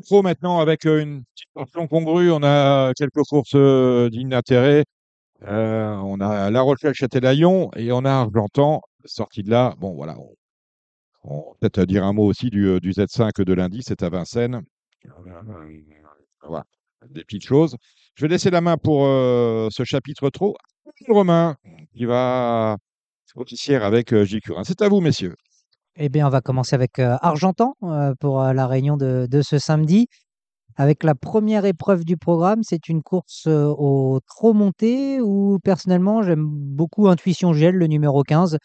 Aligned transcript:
Pro 0.00 0.22
maintenant 0.22 0.60
avec 0.60 0.86
euh, 0.86 1.02
une 1.02 1.24
petite 1.34 1.50
portion 1.52 1.86
congrue. 1.86 2.30
On 2.30 2.42
a 2.42 2.92
quelques 2.94 3.22
courses 3.28 3.54
euh, 3.54 4.08
d'intérêt. 4.10 4.84
Euh, 5.42 5.94
on 5.96 6.20
a 6.20 6.50
La 6.50 6.62
Rochelle 6.62 6.94
Châtelaillon 6.94 7.70
et 7.76 7.92
on 7.92 8.04
a 8.04 8.10
Argentan. 8.10 8.80
Sorti 9.04 9.42
de 9.42 9.50
là, 9.50 9.74
bon 9.78 9.94
voilà. 9.94 10.16
On, 10.18 10.34
on 11.24 11.54
peut-être 11.60 11.84
dire 11.84 12.04
un 12.04 12.12
mot 12.12 12.24
aussi 12.24 12.48
du, 12.50 12.66
euh, 12.68 12.80
du 12.80 12.92
Z5 12.92 13.42
de 13.44 13.52
lundi, 13.52 13.82
c'est 13.84 14.02
à 14.02 14.08
Vincennes. 14.08 14.62
Voilà, 16.42 16.64
des 17.10 17.24
petites 17.24 17.44
choses. 17.44 17.76
Je 18.14 18.24
vais 18.24 18.28
laisser 18.28 18.50
la 18.50 18.60
main 18.60 18.76
pour 18.76 19.02
ce 19.04 19.82
chapitre 19.84 20.30
trop. 20.30 20.56
Romain 21.08 21.56
qui 21.94 22.04
va 22.04 22.76
officière 23.34 23.84
avec 23.84 24.14
Gilles 24.24 24.40
Curin. 24.40 24.62
C'est 24.64 24.82
à 24.82 24.88
vous, 24.88 25.00
messieurs. 25.00 25.34
Eh 25.96 26.08
bien, 26.08 26.26
on 26.26 26.30
va 26.30 26.40
commencer 26.40 26.74
avec 26.74 26.98
euh, 26.98 27.16
Argentan 27.20 27.74
euh, 27.82 28.14
pour 28.18 28.40
euh, 28.40 28.54
la 28.54 28.66
réunion 28.66 28.96
de, 28.96 29.28
ce 29.42 29.58
samedi. 29.58 30.06
Avec 30.76 31.04
la 31.04 31.14
première 31.14 31.66
épreuve 31.66 32.04
du 32.04 32.16
programme, 32.16 32.62
c'est 32.62 32.88
une 32.88 33.02
course 33.02 33.46
au 33.46 34.20
trop 34.26 34.54
monté 34.54 35.20
où 35.20 35.58
personnellement 35.62 36.22
j'aime 36.22 36.46
beaucoup 36.46 37.08
Intuition 37.08 37.52
Gel, 37.52 37.74
le 37.74 37.86
numéro 37.88 38.22
15, 38.22 38.56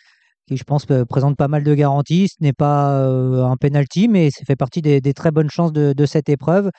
qui 0.48 0.56
je 0.56 0.64
pense 0.64 0.86
présente 1.10 1.36
pas 1.36 1.50
mal 1.50 1.64
de 1.64 1.76
garanties. 1.76 2.30
Ce 2.30 2.36
n'est 2.40 2.54
pas 2.54 3.06
un 3.06 3.58
penalty, 3.58 4.08
mais 4.08 4.32
ça 4.32 4.46
fait 4.48 4.56
partie 4.56 4.82
des, 4.82 5.02
très 5.14 5.32
bonnes 5.32 5.50
chances 5.50 5.74
de, 5.74 6.06
cette 6.06 6.30
épreuve. 6.30 6.72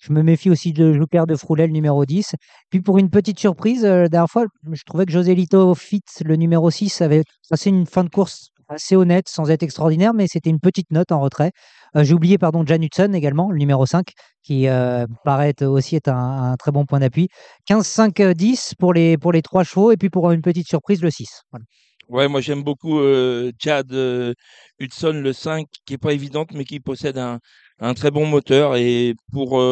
Je 0.00 0.14
me 0.14 0.22
méfie 0.22 0.48
aussi 0.48 0.72
de 0.72 0.94
Joker 0.94 1.26
de 1.26 1.36
Froulet, 1.36 1.66
le 1.66 1.74
numéro 1.74 2.06
10. 2.06 2.34
Puis 2.70 2.80
pour 2.80 2.96
une 2.96 3.10
petite 3.10 3.38
surprise, 3.38 3.84
la 3.84 4.08
dernière 4.08 4.30
fois, 4.30 4.46
je 4.72 4.82
trouvais 4.84 5.04
que 5.04 5.12
Joselito 5.12 5.74
Fit, 5.74 6.00
le 6.24 6.36
numéro 6.36 6.70
6, 6.70 7.02
avait 7.02 7.24
passé 7.50 7.68
une 7.68 7.84
fin 7.84 8.04
de 8.04 8.08
course 8.08 8.50
assez 8.70 8.96
honnête, 8.96 9.28
sans 9.28 9.50
être 9.50 9.62
extraordinaire, 9.62 10.14
mais 10.14 10.26
c'était 10.26 10.50
une 10.50 10.60
petite 10.60 10.90
note 10.90 11.12
en 11.12 11.20
retrait. 11.20 11.52
Euh, 11.96 12.04
J'ai 12.04 12.14
oublié, 12.14 12.38
pardon, 12.38 12.64
Jan 12.64 12.80
Hudson 12.80 13.12
également, 13.12 13.50
le 13.50 13.58
numéro 13.58 13.86
5, 13.86 14.12
qui 14.42 14.68
euh, 14.68 15.06
paraît 15.24 15.54
aussi 15.62 15.96
être 15.96 16.08
un, 16.08 16.56
très 16.58 16.70
bon 16.72 16.86
point 16.86 17.00
d'appui. 17.00 17.28
15, 17.66 17.86
5, 17.86 18.20
euh, 18.20 18.34
10 18.34 18.74
pour 18.78 18.92
les, 18.94 19.18
pour 19.18 19.32
les 19.32 19.42
trois 19.42 19.64
chevaux, 19.64 19.92
et 19.92 19.96
puis 19.96 20.10
pour 20.10 20.30
une 20.30 20.42
petite 20.42 20.68
surprise, 20.68 21.02
le 21.02 21.10
6. 21.10 21.42
Voilà. 21.50 21.64
Ouais, 22.08 22.26
moi 22.26 22.40
j'aime 22.40 22.64
beaucoup 22.64 22.98
euh, 22.98 23.52
Chad 23.62 23.92
euh, 23.92 24.34
Hudson, 24.80 25.12
le 25.12 25.32
5, 25.32 25.66
qui 25.86 25.94
est 25.94 25.98
pas 25.98 26.12
évidente, 26.12 26.52
mais 26.52 26.64
qui 26.64 26.80
possède 26.80 27.18
un, 27.18 27.38
un 27.78 27.94
très 27.94 28.10
bon 28.10 28.26
moteur. 28.26 28.76
Et 28.76 29.14
pour, 29.32 29.62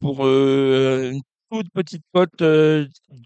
pour 0.00 0.26
une 0.26 1.20
toute 1.50 1.70
petite 1.72 2.02
pote, 2.12 2.42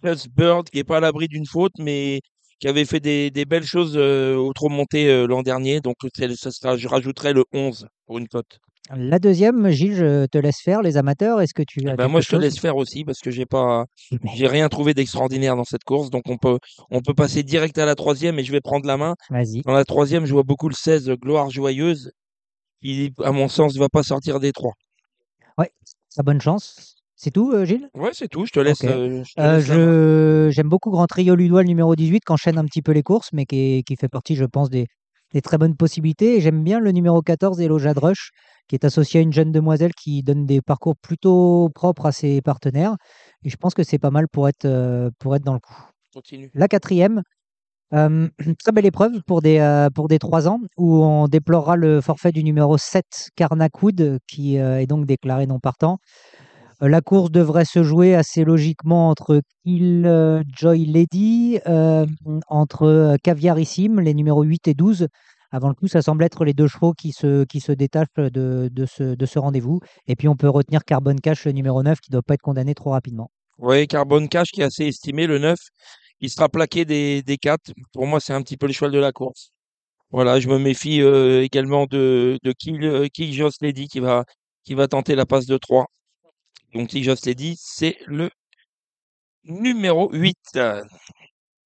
Just 0.04 0.28
Bird, 0.36 0.68
qui 0.70 0.78
est 0.78 0.84
pas 0.84 0.98
à 0.98 1.00
l'abri 1.00 1.26
d'une 1.28 1.46
faute, 1.46 1.72
mais 1.78 2.20
qui 2.60 2.68
avait 2.68 2.84
fait 2.84 3.00
des, 3.00 3.30
des 3.30 3.44
belles 3.44 3.64
choses 3.64 3.94
euh, 3.96 4.36
au 4.36 4.52
trop 4.52 4.68
monté 4.68 5.08
euh, 5.08 5.26
l'an 5.26 5.42
dernier. 5.42 5.80
Donc 5.80 5.96
ça 6.36 6.50
sera, 6.50 6.76
je 6.76 6.88
rajouterai 6.88 7.32
le 7.32 7.44
11 7.52 7.86
pour 8.06 8.18
une 8.18 8.28
cote. 8.28 8.58
La 8.96 9.18
deuxième, 9.18 9.68
Gilles, 9.68 9.96
je 9.96 10.26
te 10.26 10.38
laisse 10.38 10.60
faire, 10.60 10.80
les 10.80 10.96
amateurs. 10.96 11.42
Est-ce 11.42 11.52
que 11.52 11.62
tu 11.62 11.86
as 11.86 11.92
Eh 11.92 11.96
ben, 11.96 12.08
moi 12.08 12.22
je 12.22 12.28
te 12.28 12.36
laisse 12.36 12.58
faire 12.58 12.76
aussi 12.76 13.04
parce 13.04 13.18
que 13.18 13.30
j'ai 13.30 13.44
pas, 13.44 13.84
Mais 14.10 14.30
j'ai 14.34 14.46
rien 14.46 14.68
trouvé 14.70 14.94
d'extraordinaire 14.94 15.56
dans 15.56 15.64
cette 15.64 15.84
course. 15.84 16.08
Donc 16.08 16.22
on 16.26 16.38
peut, 16.38 16.58
on 16.90 17.02
peut 17.02 17.12
passer 17.12 17.42
direct 17.42 17.76
à 17.76 17.84
la 17.84 17.94
troisième 17.94 18.38
et 18.38 18.44
je 18.44 18.52
vais 18.52 18.62
prendre 18.62 18.86
la 18.86 18.96
main. 18.96 19.14
Vas-y. 19.28 19.60
Dans 19.62 19.72
la 19.72 19.84
troisième, 19.84 20.24
je 20.24 20.32
vois 20.32 20.42
beaucoup 20.42 20.70
le 20.70 20.74
16, 20.74 21.10
Gloire 21.20 21.50
Joyeuse, 21.50 22.12
qui, 22.82 23.12
à 23.22 23.30
mon 23.30 23.48
sens, 23.48 23.74
ne 23.74 23.78
va 23.78 23.90
pas 23.90 24.02
sortir 24.02 24.40
des 24.40 24.52
trois. 24.52 24.72
Ouais, 25.58 25.70
ça 26.08 26.22
bonne 26.22 26.40
chance. 26.40 26.97
C'est 27.20 27.32
tout, 27.32 27.50
euh, 27.52 27.64
Gilles? 27.64 27.90
Ouais, 27.94 28.10
c'est 28.12 28.28
tout. 28.28 28.46
Je 28.46 28.52
te 28.52 28.60
laisse. 28.60 28.84
Euh, 28.84 29.60
je 29.60 29.72
Euh, 29.74 30.50
j'aime 30.52 30.68
beaucoup 30.68 30.90
Grand 30.92 31.08
Trio 31.08 31.34
Ludois, 31.34 31.62
le 31.62 31.68
numéro 31.68 31.96
18, 31.96 32.20
qui 32.24 32.32
enchaîne 32.32 32.58
un 32.58 32.64
petit 32.64 32.80
peu 32.80 32.92
les 32.92 33.02
courses, 33.02 33.30
mais 33.32 33.44
qui, 33.44 33.56
est- 33.78 33.82
qui 33.82 33.96
fait 33.96 34.08
partie, 34.08 34.36
je 34.36 34.44
pense, 34.44 34.70
des, 34.70 34.86
des 35.34 35.40
très 35.42 35.58
bonnes 35.58 35.74
possibilités. 35.76 36.36
Et 36.36 36.40
j'aime 36.40 36.62
bien 36.62 36.78
le 36.78 36.92
numéro 36.92 37.20
14, 37.20 37.60
Elo 37.60 37.80
Jadrush, 37.80 38.30
qui 38.68 38.76
est 38.76 38.84
associé 38.84 39.18
à 39.18 39.22
une 39.24 39.32
jeune 39.32 39.50
demoiselle 39.50 39.92
qui 40.00 40.22
donne 40.22 40.46
des 40.46 40.60
parcours 40.60 40.94
plutôt 40.96 41.70
propres 41.74 42.06
à 42.06 42.12
ses 42.12 42.40
partenaires. 42.40 42.94
Et 43.44 43.50
je 43.50 43.56
pense 43.56 43.74
que 43.74 43.82
c'est 43.82 43.98
pas 43.98 44.10
mal 44.12 44.28
pour 44.28 44.48
être, 44.48 45.10
pour 45.18 45.34
être 45.34 45.44
dans 45.44 45.54
le 45.54 45.60
coup. 45.60 45.74
Continue. 46.14 46.50
La 46.54 46.68
quatrième, 46.68 47.22
euh, 47.94 48.28
très 48.62 48.72
belle 48.72 48.86
épreuve 48.86 49.22
pour 49.26 49.42
des, 49.42 49.58
euh, 49.58 49.88
pour 49.90 50.08
des 50.08 50.18
3 50.20 50.46
ans, 50.48 50.60
où 50.76 51.02
on 51.02 51.26
déplorera 51.26 51.74
le 51.76 52.00
forfait 52.00 52.32
du 52.32 52.44
numéro 52.44 52.78
7, 52.78 53.30
Karnakoud, 53.36 54.18
qui 54.28 54.58
euh, 54.58 54.80
est 54.80 54.86
donc 54.86 55.06
déclaré 55.06 55.46
non 55.46 55.58
partant. 55.58 55.98
Euh, 56.82 56.88
La 56.88 57.00
course 57.00 57.30
devrait 57.30 57.64
se 57.64 57.82
jouer 57.82 58.14
assez 58.14 58.44
logiquement 58.44 59.08
entre 59.10 59.42
Killjoy 59.64 60.86
Lady, 60.86 61.58
euh, 61.66 62.06
entre 62.48 62.82
euh, 62.84 63.16
Caviarissime, 63.22 64.00
les 64.00 64.14
numéros 64.14 64.42
8 64.42 64.68
et 64.68 64.74
12. 64.74 65.08
Avant 65.50 65.68
le 65.68 65.74
coup, 65.74 65.88
ça 65.88 66.02
semble 66.02 66.24
être 66.24 66.44
les 66.44 66.52
deux 66.52 66.68
chevaux 66.68 66.92
qui 66.92 67.12
se, 67.12 67.44
qui 67.44 67.60
se 67.60 67.72
détachent 67.72 68.06
de, 68.16 68.68
de 68.70 68.86
ce, 68.86 69.14
de 69.14 69.26
ce 69.26 69.38
rendez-vous. 69.38 69.80
Et 70.06 70.14
puis, 70.14 70.28
on 70.28 70.36
peut 70.36 70.48
retenir 70.48 70.84
Carbon 70.84 71.16
Cash, 71.16 71.46
le 71.46 71.52
numéro 71.52 71.82
9, 71.82 72.00
qui 72.00 72.10
ne 72.10 72.12
doit 72.12 72.22
pas 72.22 72.34
être 72.34 72.42
condamné 72.42 72.74
trop 72.74 72.90
rapidement. 72.90 73.30
Ouais, 73.56 73.86
Carbone 73.86 74.28
Cash 74.28 74.50
qui 74.52 74.60
est 74.60 74.64
assez 74.64 74.86
estimé, 74.86 75.26
le 75.26 75.38
9. 75.38 75.58
Il 76.20 76.30
sera 76.30 76.48
plaqué 76.48 76.84
des, 76.84 77.22
des 77.22 77.38
4. 77.38 77.72
Pour 77.92 78.06
moi, 78.06 78.20
c'est 78.20 78.34
un 78.34 78.42
petit 78.42 78.56
peu 78.56 78.66
le 78.66 78.72
cheval 78.72 78.92
de 78.92 78.98
la 78.98 79.10
course. 79.10 79.52
Voilà, 80.10 80.38
je 80.38 80.48
me 80.48 80.58
méfie 80.58 81.00
également 81.00 81.86
de, 81.86 82.38
de 82.42 82.52
Kill, 82.52 83.08
Kill 83.12 83.48
Lady 83.60 83.88
qui 83.88 84.00
va, 84.00 84.24
qui 84.64 84.74
va 84.74 84.86
tenter 84.86 85.14
la 85.14 85.26
passe 85.26 85.46
de 85.46 85.56
3. 85.56 85.86
Donc, 86.74 86.88
Kill 86.88 87.04
Joss 87.04 87.24
Lady, 87.26 87.56
c'est 87.58 87.96
le 88.06 88.30
numéro 89.44 90.10
8. 90.12 90.36
Euh, 90.56 90.84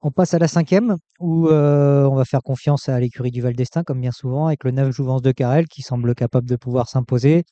On 0.01 0.11
passe 0.11 0.35
à 0.35 0.39
la 0.39 0.49
cinquième, 0.49 0.97
où 1.19 1.49
euh, 1.49 2.05
on 2.05 2.15
va 2.15 2.25
faire 2.25 2.43
confiance 2.43 2.89
à 2.89 2.99
l'écurie 3.01 3.31
du 3.31 3.41
Val 3.41 3.55
d'Estaing, 3.55 3.83
comme 3.83 4.01
bien 4.01 4.13
souvent, 4.13 4.47
avec 4.47 4.65
le 4.65 4.71
9 4.71 4.93
Jouvence 4.93 5.23
de 5.23 5.33
Carrel, 5.33 5.67
qui 5.67 5.83
semble 5.83 6.15
capable 6.15 6.49
de 6.49 6.57
pouvoir 6.57 6.89
s'imposer. 6.89 7.45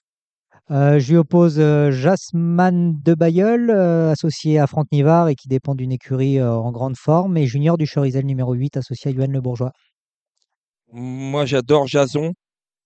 Euh, 0.70 1.00
je 1.00 1.10
lui 1.10 1.16
oppose 1.16 1.58
euh, 1.58 1.90
Jasmine 1.90 2.94
de 3.02 3.14
Bayeul, 3.14 3.70
euh, 3.70 4.12
associé 4.12 4.60
à 4.60 4.68
Franck 4.68 4.86
Nivard 4.92 5.28
et 5.28 5.34
qui 5.34 5.48
dépend 5.48 5.74
d'une 5.74 5.90
écurie 5.90 6.40
en 6.40 6.70
grande 6.70 6.96
forme, 6.96 7.36
et 7.36 7.46
Junior 7.46 7.76
du 7.76 7.88
Chorizel 7.92 8.24
numéro 8.24 8.52
8, 8.52 8.76
associé 8.76 9.10
à 9.10 9.14
Yoann 9.14 9.32
Le 9.32 9.40
Bourgeois. 9.40 9.72
Moi, 10.92 11.44
j'adore 11.44 11.88
Jason, 11.88 12.34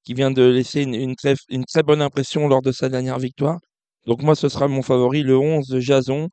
qui 0.03 0.15
vient 0.15 0.31
de 0.31 0.43
laisser 0.43 0.83
une, 0.83 0.95
une 0.95 1.15
très, 1.15 1.35
une 1.51 1.65
très 1.67 1.83
bonne 1.83 2.01
impression 2.01 2.49
lors 2.49 2.63
de 2.63 2.73
sa 2.73 2.89
dernière 2.89 3.19
victoire. 3.19 3.59
Donc 4.07 4.23
moi, 4.23 4.35
ce 4.35 4.49
sera 4.49 4.69
mon 4.69 4.83
favori, 4.83 5.23
le 5.23 5.39
11 5.39 5.79
Jason. 5.81 6.29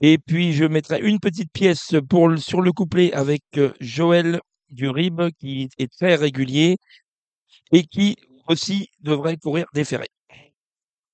Et 0.00 0.18
puis, 0.18 0.52
je 0.52 0.64
mettrai 0.64 1.00
une 1.00 1.20
petite 1.20 1.52
pièce 1.52 1.92
sur 2.38 2.60
le 2.60 2.72
couplet 2.72 3.12
avec 3.12 3.42
euh, 3.56 3.72
Joël 3.80 4.40
Durib, 4.70 5.20
qui 5.38 5.68
est 5.78 5.92
très 5.92 6.14
régulier 6.16 6.76
et 7.72 7.84
qui 7.84 8.16
aussi 8.48 8.88
devrait 9.00 9.36
courir 9.36 9.66
des 9.74 9.84
ferrets. 9.84 10.08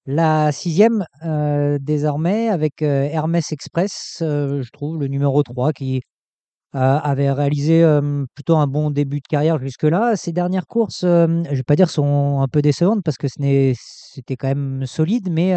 La 0.07 0.51
sixième, 0.51 1.05
euh, 1.25 1.79
désormais, 1.81 2.49
avec 2.49 2.83
euh, 2.83 3.05
Hermès 3.05 3.53
Express, 3.53 4.17
je 4.21 4.71
trouve, 4.71 4.99
le 4.99 5.09
numéro 5.09 5.43
3, 5.43 5.73
qui 5.73 6.01
avait 6.73 7.33
réalisé 7.33 7.85
plutôt 8.35 8.57
un 8.57 8.67
bon 8.67 8.91
début 8.91 9.21
de 9.21 9.27
carrière 9.29 9.59
jusque-là. 9.59 10.17
Ses 10.17 10.33
dernières 10.33 10.67
courses, 10.67 11.01
je 11.03 11.27
ne 11.27 11.55
vais 11.55 11.63
pas 11.63 11.77
dire 11.77 11.91
sont 11.91 12.41
un 12.41 12.49
peu 12.49 12.63
décevantes 12.63 13.03
parce 13.05 13.17
que 13.17 13.27
c'était 13.29 14.37
quand 14.37 14.49
même 14.49 14.87
solide, 14.87 15.31
mais 15.31 15.55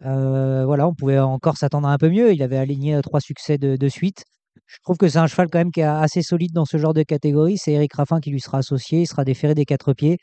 voilà, 0.00 0.88
on 0.88 0.94
pouvait 0.94 1.18
encore 1.18 1.56
s'attendre 1.56 1.88
à 1.88 1.92
un 1.92 1.98
peu 1.98 2.08
mieux. 2.08 2.32
Il 2.32 2.42
avait 2.42 2.58
aligné 2.58 3.00
trois 3.02 3.20
succès 3.20 3.58
de, 3.58 3.88
suite. 3.88 4.24
Je 4.66 4.78
trouve 4.82 4.96
que 4.96 5.08
c'est 5.08 5.18
un 5.18 5.26
cheval 5.26 5.48
quand 5.50 5.58
même 5.58 5.70
qui 5.70 5.80
est 5.80 5.84
assez 5.84 6.22
solide 6.22 6.52
dans 6.52 6.64
ce 6.64 6.78
genre 6.78 6.94
de 6.94 7.02
catégorie. 7.02 7.58
C'est 7.58 7.72
Eric 7.72 7.94
Raffin 7.94 8.20
qui 8.20 8.30
lui 8.30 8.40
sera 8.40 8.58
associé. 8.58 9.02
Il 9.02 9.06
sera 9.06 9.24
déféré 9.24 9.54
des 9.54 9.64
quatre 9.66 9.92
pieds. 9.92 10.18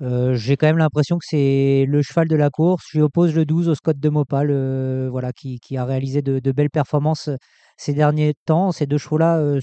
J'ai 0.00 0.56
quand 0.56 0.66
même 0.66 0.78
l'impression 0.78 1.16
que 1.18 1.24
c'est 1.28 1.84
le 1.86 2.02
cheval 2.02 2.26
de 2.26 2.34
la 2.34 2.50
course. 2.50 2.84
Je 2.90 2.98
lui 2.98 3.02
oppose 3.04 3.34
le 3.36 3.44
12 3.44 3.68
au 3.68 3.74
Scott 3.76 3.98
de 4.00 4.08
Mopal, 4.08 4.48
voilà, 5.10 5.32
qui, 5.32 5.60
qui 5.60 5.76
a 5.76 5.84
réalisé 5.84 6.22
de, 6.22 6.52
belles 6.52 6.70
performances 6.70 7.30
ces 7.82 7.94
derniers 7.94 8.34
temps. 8.46 8.72
Ces 8.72 8.86
deux 8.86 8.98
chevaux-là 8.98 9.58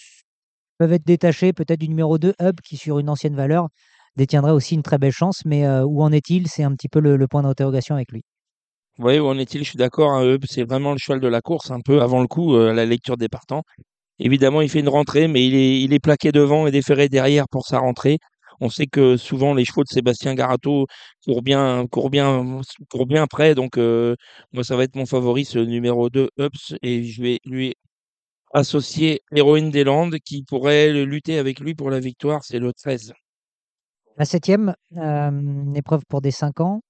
peuvent 0.78 0.94
être 0.94 1.06
détachés 1.06 1.54
peut-être 1.54 1.80
du 1.80 1.90
numéro 1.90 2.18
2 2.18 2.34
Hub, 2.42 2.56
qui 2.64 2.78
sur 2.78 3.00
une 3.00 3.10
ancienne 3.10 3.36
valeur 3.36 3.68
détiendrait 4.16 4.52
aussi 4.52 4.76
une 4.76 4.84
très 4.84 4.98
belle 4.98 5.12
chance. 5.12 5.42
Mais 5.46 5.68
où 5.82 6.02
en 6.02 6.12
est-il? 6.12 6.48
C'est 6.48 6.64
un 6.64 6.74
petit 6.74 6.90
peu 6.90 7.00
le, 7.00 7.28
point 7.28 7.44
d'interrogation 7.44 7.96
avec 7.96 8.12
lui. 8.12 8.22
Voyez 8.98 9.20
où 9.20 9.28
en 9.28 9.38
est-il? 9.38 9.64
Je 9.64 9.70
suis 9.70 9.78
d'accord, 9.78 10.12
hein, 10.12 10.26
Hub, 10.26 10.44
c'est 10.48 10.64
vraiment 10.64 10.92
le 10.92 10.98
cheval 10.98 11.22
de 11.22 11.28
la 11.28 11.42
course, 11.42 11.72
un 11.72 11.80
peu 11.80 12.02
avant 12.02 12.22
le 12.22 12.28
coup, 12.28 12.58
la 12.58 12.86
lecture 12.86 13.18
des 13.18 13.30
partants. 13.30 13.64
Évidemment, 14.20 14.62
il 14.62 14.70
fait 14.70 14.82
une 14.82 14.90
rentrée, 14.90 15.28
mais 15.30 15.46
il 15.46 15.94
est, 15.94 16.00
plaqué 16.00 16.32
devant 16.32 16.68
et 16.68 16.72
déféré 16.72 17.08
derrière 17.08 17.46
pour 17.50 17.66
sa 17.66 17.80
rentrée. 17.80 18.18
On 18.62 18.70
sait 18.70 18.88
que 18.88 19.16
souvent 19.16 19.54
les 19.54 19.64
chevaux 19.64 19.84
de 19.84 19.88
Sébastien 19.88 20.36
Garato 20.36 20.86
courent 21.24 21.42
bien, 21.42 21.86
courent 21.90 22.10
bien, 22.10 22.60
courent 22.90 23.06
bien 23.06 23.26
près. 23.28 23.56
Donc, 23.56 23.78
moi, 23.78 24.64
ça 24.64 24.76
va 24.76 24.84
être 24.84 24.96
mon 24.96 25.06
favori, 25.06 25.46
ce 25.46 25.60
numéro 25.60 26.10
2, 26.10 26.30
Ups, 26.38 26.76
et 26.82 27.04
je 27.04 27.22
vais 27.22 27.40
lui 27.46 27.74
associer 28.54 29.22
Héroïne 29.32 29.70
des 29.70 29.84
Landes 29.84 30.18
qui 30.20 30.44
pourrait 30.44 30.92
lutter 31.06 31.38
avec 31.38 31.60
lui 31.60 31.76
pour 31.76 31.90
la 31.90 32.00
victoire. 32.00 32.44
C'est 32.44 32.60
le 32.60 32.74
13. 32.74 33.14
La 34.18 34.26
septième, 34.26 34.76
euh, 34.98 35.74
épreuve 35.76 36.02
pour 36.08 36.22
des 36.22 36.32
5 36.32 36.60
ans. 36.60 36.82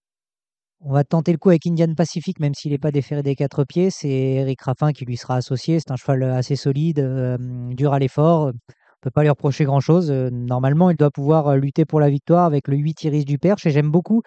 On 0.82 0.94
va 0.94 1.04
tenter 1.04 1.32
le 1.32 1.38
coup 1.38 1.50
avec 1.50 1.68
Indian 1.68 1.94
Pacific, 1.94 2.40
même 2.40 2.54
s'il 2.54 2.72
n'est 2.72 2.78
pas 2.78 2.92
déféré 2.92 3.22
des 3.22 3.36
quatre 3.36 3.66
pieds. 3.66 3.90
C'est 3.92 4.10
Eric 4.10 4.62
Raffin 4.62 4.94
qui 4.94 5.06
lui 5.06 5.18
sera 5.18 5.36
associé. 5.36 5.80
C'est 5.80 5.92
un 5.92 5.98
cheval 5.98 6.24
assez 6.24 6.56
solide, 6.56 7.00
euh, 7.00 7.38
dur 7.74 7.94
à 7.94 8.00
l'effort. 8.00 8.44
On 8.44 8.48
ne 8.48 8.54
peut 9.02 9.12
pas 9.12 9.24
lui 9.24 9.30
reprocher 9.30 9.66
grand-chose. 9.66 10.10
Euh, 10.10 10.30
normalement, 10.32 10.90
il 10.90 10.96
doit 10.96 11.12
pouvoir 11.12 11.58
lutter 11.58 11.86
pour 11.86 12.00
la 12.00 12.10
victoire 12.10 12.46
avec 12.46 12.68
le 12.68 12.78
8 12.78 13.04
Iris 13.04 13.26
du 13.26 13.38
Perche. 13.38 13.66
Et 13.66 13.72
j'aime 13.72 13.92
beaucoup 13.92 14.22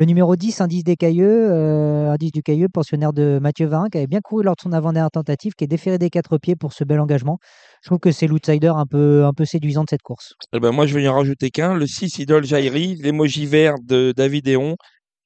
Le 0.00 0.06
numéro 0.06 0.36
10, 0.36 0.60
Indice 0.60 0.84
des 0.84 0.94
Cailleux, 0.94 1.50
euh, 1.50 2.12
Indice 2.12 2.30
du 2.30 2.40
Cailleux, 2.40 2.68
pensionnaire 2.72 3.12
de 3.12 3.40
Mathieu 3.42 3.66
Varin, 3.66 3.88
qui 3.88 3.98
avait 3.98 4.06
bien 4.06 4.20
couru 4.20 4.44
lors 4.44 4.54
de 4.54 4.60
son 4.60 4.72
avant-dernière 4.72 5.10
tentative, 5.10 5.54
qui 5.54 5.64
est 5.64 5.66
déféré 5.68 5.98
des 5.98 6.08
quatre 6.08 6.38
pieds 6.38 6.54
pour 6.54 6.72
ce 6.72 6.84
bel 6.84 7.00
engagement. 7.00 7.38
Je 7.82 7.88
trouve 7.88 7.98
que 7.98 8.12
c'est 8.12 8.28
l'outsider 8.28 8.68
un 8.68 8.86
peu, 8.86 9.24
un 9.24 9.32
peu 9.32 9.44
séduisant 9.44 9.82
de 9.82 9.88
cette 9.90 10.02
course. 10.02 10.34
Eh 10.52 10.60
ben, 10.60 10.70
moi, 10.70 10.86
je 10.86 10.94
vais 10.94 11.02
y 11.02 11.08
en 11.08 11.14
rajouter 11.14 11.50
qu'un. 11.50 11.74
Le 11.74 11.88
6, 11.88 12.16
Idol 12.20 12.44
Jairi, 12.44 12.94
l'émoji 12.94 13.46
vert 13.46 13.74
de 13.82 14.14
David 14.16 14.46
Eon, 14.46 14.76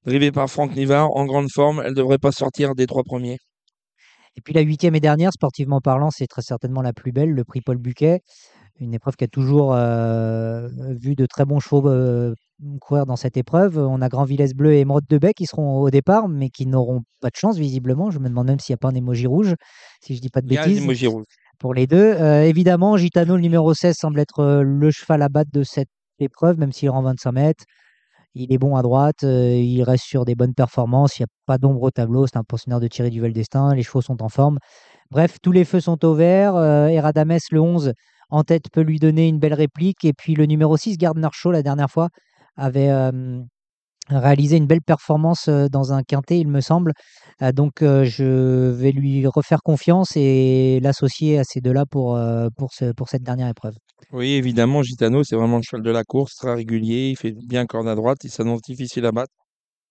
drivé 0.07 0.33
par 0.33 0.49
Franck 0.49 0.75
Nivard, 0.75 1.15
en 1.15 1.27
grande 1.27 1.51
forme. 1.53 1.83
Elle 1.85 1.91
ne 1.91 1.97
devrait 1.97 2.17
pas 2.17 2.33
sortir 2.33 2.75
des 2.75 2.87
trois 2.87 3.03
premiers. 3.03 3.37
Et 4.37 4.41
puis 4.41 4.55
la 4.55 4.63
huitième 4.63 4.95
et 4.95 5.01
dernière, 5.01 5.33
sportivement 5.35 5.81
parlant, 5.83 6.11
c'est 6.11 6.27
très 6.27 6.41
certainement 6.41 6.81
la 6.81 6.95
plus 6.95 7.13
belle, 7.13 7.33
le 7.33 7.45
prix 7.45 7.61
Paul 7.61 7.77
Buquet. 7.77 8.21
Une 8.83 8.95
épreuve 8.95 9.15
qui 9.15 9.23
a 9.23 9.29
toujours 9.29 9.75
euh, 9.75 10.69
vu 10.91 11.15
de 11.15 11.25
très 11.27 11.45
bons 11.45 11.61
chevaux 11.61 11.89
euh, 11.89 12.35
courir 12.81 13.07
dans 13.07 13.15
cette 13.15 13.37
épreuve. 13.37 13.79
On 13.79 14.03
a 14.03 14.09
Grand 14.09 14.25
Villesse 14.25 14.55
Bleu 14.55 14.73
et 14.73 14.81
Émeraude 14.81 15.05
de 15.09 15.19
Bec 15.19 15.37
qui 15.37 15.47
seront 15.47 15.81
au 15.81 15.89
départ, 15.89 16.29
mais 16.29 16.51
qui 16.51 16.67
n'auront 16.67 17.03
pas 17.21 17.29
de 17.29 17.37
chance 17.37 17.57
visiblement. 17.57 18.11
Je 18.11 18.19
me 18.19 18.29
demande 18.29 18.49
même 18.49 18.59
s'il 18.59 18.73
n'y 18.73 18.79
a 18.79 18.79
pas 18.79 18.89
un 18.89 18.95
émoji 18.95 19.29
rouge, 19.29 19.55
si 20.01 20.17
je 20.17 20.21
dis 20.21 20.31
pas 20.31 20.41
de 20.41 20.49
Il 20.49 20.55
y 20.55 20.59
a 20.59 20.63
un 20.63 20.67
bêtises. 20.67 20.83
emoji 20.83 21.07
rouge. 21.07 21.27
Pour 21.61 21.75
les 21.75 21.87
deux. 21.87 21.97
Euh, 21.97 22.43
évidemment, 22.43 22.97
Gitano, 22.97 23.37
le 23.37 23.43
numéro 23.43 23.73
16, 23.73 23.95
semble 23.97 24.19
être 24.19 24.63
le 24.65 24.91
cheval 24.91 25.23
à 25.23 25.29
battre 25.29 25.51
de 25.53 25.63
cette 25.63 25.91
épreuve, 26.19 26.59
même 26.59 26.73
s'il 26.73 26.91
rend 26.91 27.03
25 27.03 27.31
mètres. 27.31 27.65
Il 28.35 28.53
est 28.53 28.59
bon 28.59 28.75
à 28.75 28.83
droite, 28.83 29.23
il 29.23 29.83
reste 29.83 30.05
sur 30.05 30.25
des 30.25 30.35
bonnes 30.35 30.55
performances, 30.55 31.19
il 31.19 31.23
n'y 31.23 31.25
a 31.25 31.33
pas 31.47 31.59
d'ombre 31.59 31.83
au 31.83 31.91
tableau, 31.91 32.27
c'est 32.27 32.39
un 32.39 32.43
pensionnaire 32.43 32.81
de 32.81 32.89
Thierry 32.89 33.11
Duvel 33.11 33.33
d'Estaing, 33.33 33.75
les 33.75 33.83
chevaux 33.83 34.01
sont 34.01 34.23
en 34.23 34.31
forme. 34.31 34.59
Bref, 35.11 35.37
tous 35.43 35.53
les 35.53 35.67
feux 35.67 35.81
sont 35.81 36.03
au 36.05 36.15
vert. 36.15 36.57
Eradames, 36.57 37.37
le 37.51 37.61
11, 37.61 37.93
en 38.33 38.43
tête, 38.45 38.65
peut 38.73 38.81
lui 38.83 38.99
donner 38.99 39.29
une 39.29 39.39
belle 39.39 39.55
réplique. 39.55 40.05
Et 40.05 40.13
puis 40.13 40.35
le 40.35 40.47
numéro 40.47 40.77
6, 40.77 40.97
Gardner 40.99 41.29
Shaw, 41.33 41.53
la 41.53 41.63
dernière 41.63 41.91
fois, 41.91 42.09
avait 42.57 42.91
réalisé 44.09 44.57
une 44.57 44.67
belle 44.67 44.83
performance 44.83 45.49
dans 45.49 45.93
un 45.93 46.03
quintet, 46.03 46.39
il 46.39 46.49
me 46.49 46.61
semble. 46.61 46.93
Euh, 47.41 47.53
donc 47.53 47.75
je 47.81 48.71
vais 48.71 48.91
lui 48.93 49.27
refaire 49.27 49.63
confiance 49.63 50.17
et 50.17 50.81
l'associer 50.83 51.39
à 51.39 51.45
ces 51.45 51.61
deux-là 51.61 51.85
pour, 51.87 52.19
pour, 52.57 52.73
ce- 52.73 52.93
pour 52.93 53.09
cette 53.09 53.23
dernière 53.23 53.49
épreuve. 53.49 53.75
Oui, 54.13 54.33
évidemment, 54.33 54.83
Gitano, 54.83 55.23
c'est 55.23 55.37
vraiment 55.37 55.59
le 55.59 55.63
cheval 55.63 55.83
de 55.83 55.91
la 55.91 56.03
course, 56.05 56.35
très 56.35 56.53
régulier. 56.55 57.11
Il 57.11 57.17
fait 57.17 57.33
bien 57.33 57.65
corde 57.67 57.87
à 57.89 57.95
droite, 57.95 58.19
il 58.25 58.31
s'annonce 58.31 58.61
difficile 58.63 59.07
à 59.07 59.13
battre. 59.13 59.33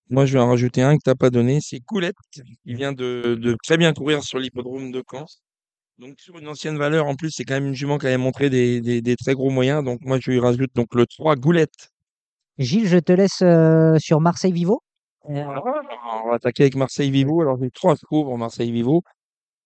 Moi, 0.10 0.26
je 0.26 0.34
vais 0.34 0.40
en 0.44 0.50
rajouter 0.50 0.82
un 0.82 0.96
que 0.98 1.02
tu 1.06 1.10
n'as 1.10 1.16
pas 1.16 1.30
donné, 1.30 1.60
c'est 1.62 1.80
Coulette, 1.80 2.16
qui 2.32 2.42
vient 2.66 2.92
de 2.92 3.56
très 3.64 3.78
bien 3.78 3.94
courir 3.94 4.24
sur 4.24 4.40
l'hippodrome 4.40 4.92
de 4.92 5.02
Caen. 5.10 5.26
Donc, 6.02 6.20
sur 6.20 6.38
une 6.40 6.48
ancienne 6.48 6.78
valeur, 6.80 7.06
en 7.06 7.14
plus, 7.16 7.30
c'est 7.30 7.44
quand 7.46 7.54
même 7.54 7.68
une 7.68 7.76
jument 7.76 8.00
qui 8.00 8.08
avait 8.08 8.18
montré 8.18 8.50
des, 8.50 8.82
des- 8.82 9.02
des 9.04 9.16
très 9.16 9.36
gros 9.36 9.52
moyens. 9.52 9.84
Donc, 9.84 10.00
moi, 10.02 10.18
je 10.20 10.32
lui 10.32 10.40
rajoute 10.40 10.72
donc 10.74 10.96
le 10.96 11.06
3 11.06 11.36
Goulette. 11.36 11.92
Gilles, 12.58 12.88
je 12.88 12.98
te 12.98 13.12
laisse 13.12 13.44
euh, 13.44 13.98
sur 14.00 14.20
Marseille 14.20 14.52
Vivo. 14.52 14.82
Alors, 15.30 15.64
on 16.26 16.30
va 16.30 16.36
attaquer 16.36 16.64
avec 16.64 16.76
Marseille 16.76 17.12
Vivo. 17.12 17.42
Alors, 17.42 17.58
j'ai 17.62 17.70
trois 17.70 17.96
pour 18.10 18.36
Marseille 18.36 18.72
Vivo. 18.72 19.04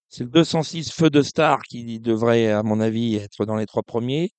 C'est 0.09 0.25
le 0.25 0.29
206 0.29 0.91
Feu 0.91 1.09
de 1.09 1.21
Star 1.21 1.61
qui 1.63 2.01
devrait, 2.01 2.51
à 2.51 2.63
mon 2.63 2.81
avis, 2.81 3.15
être 3.15 3.45
dans 3.45 3.55
les 3.55 3.65
trois 3.65 3.83
premiers. 3.83 4.31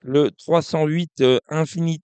Le 0.00 0.30
308 0.30 1.20
euh, 1.20 1.38
Infini- 1.50 2.00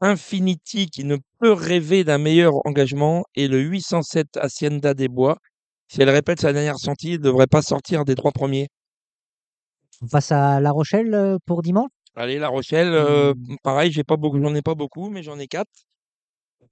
Infinity 0.00 0.86
qui 0.88 1.04
ne 1.04 1.16
peut 1.40 1.52
rêver 1.52 2.04
d'un 2.04 2.18
meilleur 2.18 2.54
engagement. 2.66 3.24
Et 3.34 3.48
le 3.48 3.60
807 3.60 4.38
Hacienda 4.38 4.94
des 4.94 5.08
Bois. 5.08 5.36
Si 5.88 6.00
elle 6.00 6.10
répète 6.10 6.40
sa 6.40 6.54
dernière 6.54 6.78
sortie, 6.78 7.12
elle 7.12 7.18
ne 7.18 7.24
devrait 7.24 7.46
pas 7.46 7.62
sortir 7.62 8.06
des 8.06 8.14
trois 8.14 8.32
premiers. 8.32 8.68
Face 10.10 10.32
à 10.32 10.60
La 10.60 10.70
Rochelle 10.70 11.14
euh, 11.14 11.38
pour 11.46 11.62
dimanche? 11.62 11.90
Allez, 12.14 12.38
La 12.38 12.48
Rochelle, 12.48 12.92
euh, 12.94 13.34
pareil, 13.62 13.92
j'ai 13.92 14.04
pas 14.04 14.16
beaucoup, 14.16 14.40
j'en 14.40 14.54
ai 14.54 14.62
pas 14.62 14.74
beaucoup, 14.74 15.08
mais 15.10 15.22
j'en 15.22 15.38
ai 15.38 15.46
quatre. 15.46 15.70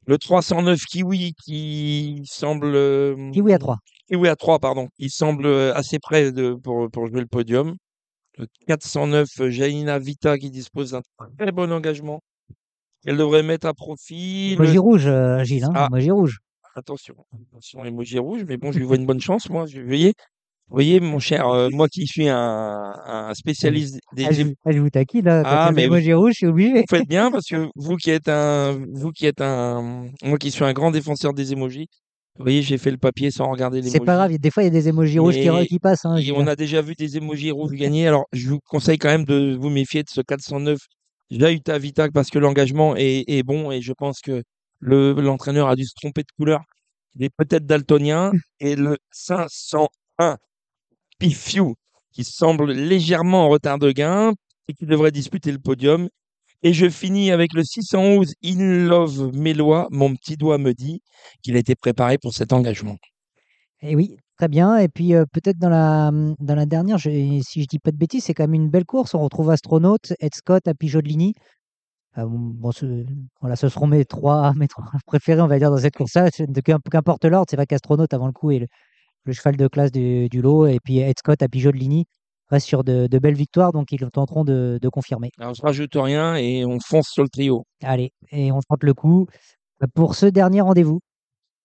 Le 0.06 0.18
309 0.18 0.80
Kiwi 0.84 1.34
qui 1.44 2.22
semble. 2.26 2.72
euh, 2.74 3.30
Kiwi 3.32 3.52
à 3.52 3.58
3. 3.58 3.78
Kiwi 4.08 4.28
à 4.28 4.36
3, 4.36 4.58
pardon. 4.58 4.88
Il 4.98 5.10
semble 5.10 5.46
assez 5.74 5.98
près 5.98 6.30
de, 6.32 6.54
pour, 6.54 6.90
pour 6.90 7.06
jouer 7.06 7.20
le 7.20 7.26
podium. 7.26 7.76
Le 8.38 8.46
409 8.66 9.28
euh, 9.40 9.50
Janina 9.50 9.98
Vita 9.98 10.38
qui 10.38 10.50
dispose 10.50 10.92
d'un 10.92 11.02
très 11.38 11.52
bon 11.52 11.72
engagement. 11.72 12.20
Elle 13.04 13.16
devrait 13.16 13.42
mettre 13.42 13.66
à 13.66 13.74
profit. 13.74 14.50
le- 14.56 14.64
Emoji 14.64 14.78
rouge, 14.78 15.10
Gilles. 15.44 15.64
Hein, 15.64 15.72
Ah. 15.74 15.86
emoji 15.90 16.10
rouge. 16.10 16.38
Attention, 16.74 17.14
attention, 17.50 17.84
emoji 17.84 18.18
rouge, 18.18 18.44
mais 18.46 18.58
bon, 18.58 18.70
je 18.70 18.78
lui 18.78 18.84
vois 18.84 18.96
une 18.96 19.06
bonne 19.06 19.20
chance, 19.20 19.48
moi. 19.48 19.64
Je, 19.66 19.80
vous 19.80 19.86
voyez, 19.86 20.12
vous 20.68 20.74
voyez, 20.74 20.98
mon 20.98 21.20
cher, 21.20 21.48
euh, 21.48 21.68
moi 21.70 21.88
qui 21.88 22.06
suis 22.06 22.28
un, 22.28 22.92
un 23.06 23.34
spécialiste 23.34 24.00
des, 24.14 24.24
Ah, 24.24 24.32
je, 24.32 24.42
ah, 24.64 24.72
je 24.72 24.78
vous 24.80 24.90
taquine, 24.90 25.24
là. 25.24 25.42
Ah, 25.44 25.70
mais 25.72 25.86
rouge, 25.86 26.02
je 26.02 26.34
suis 26.34 26.46
obligé. 26.46 26.80
vous 26.80 26.84
faites 26.90 27.08
bien 27.08 27.30
parce 27.30 27.46
que 27.46 27.68
vous 27.76 27.96
qui 27.96 28.10
êtes 28.10 28.28
un, 28.28 28.76
vous 28.92 29.12
qui 29.12 29.26
êtes 29.26 29.40
un, 29.40 30.06
moi 30.24 30.38
qui 30.38 30.50
suis 30.50 30.64
un 30.64 30.72
grand 30.72 30.90
défenseur 30.90 31.34
des 31.34 31.52
emojis, 31.52 31.86
vous 32.36 32.44
voyez, 32.44 32.62
j'ai 32.62 32.78
fait 32.78 32.90
le 32.90 32.98
papier 32.98 33.30
sans 33.30 33.48
regarder 33.50 33.80
les 33.80 33.90
C'est 33.90 34.00
pas 34.00 34.16
grave, 34.16 34.36
des 34.36 34.50
fois 34.50 34.64
il 34.64 34.66
y 34.66 34.68
a 34.68 34.70
des 34.70 34.88
emojis 34.88 35.20
rouges 35.20 35.36
qui, 35.36 35.66
qui 35.68 35.78
passent. 35.78 36.04
Hein, 36.04 36.16
Et 36.16 36.32
on 36.32 36.46
a 36.46 36.56
déjà 36.56 36.82
vu 36.82 36.94
des 36.94 37.16
emojis 37.16 37.52
rouges 37.52 37.72
gagner. 37.72 38.08
Alors, 38.08 38.26
je 38.32 38.48
vous 38.48 38.58
conseille 38.68 38.98
quand 38.98 39.08
même 39.08 39.24
de 39.24 39.56
vous 39.58 39.70
méfier 39.70 40.02
de 40.02 40.10
ce 40.10 40.20
409 40.20 40.78
Jahuta 41.30 41.78
Vita 41.78 42.08
parce 42.12 42.28
que 42.30 42.38
l'engagement 42.38 42.96
est, 42.96 43.24
est 43.28 43.42
bon 43.42 43.70
et 43.70 43.80
je 43.80 43.92
pense 43.92 44.20
que 44.20 44.42
le, 44.80 45.12
l'entraîneur 45.12 45.68
a 45.68 45.76
dû 45.76 45.84
se 45.84 45.94
tromper 45.94 46.22
de 46.22 46.32
couleur. 46.36 46.60
Il 47.18 47.24
est 47.24 47.30
peut-être 47.34 47.66
daltonien. 47.66 48.32
Et 48.60 48.76
le 48.76 48.98
501 49.12 50.36
Pifiu 51.18 51.74
qui 52.12 52.24
semble 52.24 52.72
légèrement 52.72 53.44
en 53.44 53.48
retard 53.48 53.78
de 53.78 53.92
gain 53.92 54.32
et 54.68 54.72
qui 54.72 54.86
devrait 54.86 55.10
disputer 55.10 55.52
le 55.52 55.58
podium. 55.58 56.08
Et 56.62 56.72
je 56.72 56.88
finis 56.88 57.30
avec 57.30 57.52
le 57.52 57.62
611 57.62 58.32
In 58.42 58.86
Love 58.88 59.36
Mélois. 59.36 59.86
Mon 59.90 60.14
petit 60.14 60.36
doigt 60.36 60.58
me 60.58 60.72
dit 60.72 61.02
qu'il 61.42 61.56
a 61.56 61.58
été 61.58 61.74
préparé 61.74 62.16
pour 62.16 62.32
cet 62.32 62.52
engagement. 62.52 62.96
Et 63.82 63.90
Eh 63.90 63.96
oui, 63.96 64.16
très 64.38 64.48
bien. 64.48 64.78
Et 64.78 64.88
puis 64.88 65.14
euh, 65.14 65.24
peut-être 65.30 65.58
dans 65.58 65.68
la, 65.68 66.10
dans 66.40 66.54
la 66.54 66.64
dernière, 66.64 66.98
si 66.98 67.42
je 67.62 67.66
dis 67.66 67.78
pas 67.78 67.90
de 67.90 67.98
bêtises, 67.98 68.24
c'est 68.24 68.34
quand 68.34 68.44
même 68.44 68.54
une 68.54 68.70
belle 68.70 68.86
course. 68.86 69.14
On 69.14 69.20
retrouve 69.20 69.50
Astronaute, 69.50 70.14
Ed 70.18 70.34
Scott, 70.34 70.66
Happy 70.66 70.88
Jodelini. 70.88 71.34
Euh, 72.18 72.24
bon, 72.26 72.72
ce, 72.72 73.04
voilà, 73.40 73.56
ce 73.56 73.68
seront 73.68 73.86
mes 73.86 74.06
trois, 74.06 74.52
mes 74.56 74.68
trois 74.68 74.86
préférés, 75.06 75.42
on 75.42 75.48
va 75.48 75.58
dire, 75.58 75.70
dans 75.70 75.76
cette 75.76 75.96
course-là. 75.96 76.30
Qu'importe 76.90 77.26
l'ordre, 77.26 77.46
c'est 77.50 77.56
vrai 77.56 77.66
qu'Astronaute, 77.66 78.14
avant 78.14 78.26
le 78.26 78.32
coup, 78.32 78.50
est 78.50 78.60
le, 78.60 78.66
le 79.26 79.32
cheval 79.32 79.56
de 79.56 79.68
classe 79.68 79.92
du, 79.92 80.28
du 80.28 80.40
lot. 80.40 80.66
Et 80.66 80.78
puis 80.82 80.98
Ed 80.98 81.18
Scott, 81.18 81.42
Happy 81.42 81.60
Jodelini 81.60 82.06
reste 82.48 82.66
sur 82.66 82.84
de, 82.84 83.06
de 83.06 83.18
belles 83.18 83.34
victoires, 83.34 83.72
donc 83.72 83.90
ils 83.92 84.08
tenteront 84.10 84.44
de, 84.44 84.78
de 84.80 84.88
confirmer. 84.88 85.30
Alors, 85.38 85.54
je 85.54 85.62
rajoute 85.62 85.94
rien 85.94 86.36
et 86.36 86.64
on 86.64 86.78
fonce 86.80 87.08
sur 87.08 87.22
le 87.22 87.28
trio. 87.28 87.64
Allez, 87.82 88.12
et 88.30 88.52
on 88.52 88.60
tente 88.60 88.84
le 88.84 88.94
coup 88.94 89.26
pour 89.94 90.14
ce 90.14 90.26
dernier 90.26 90.60
rendez-vous. 90.60 91.00